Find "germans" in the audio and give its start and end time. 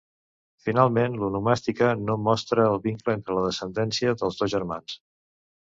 4.57-5.03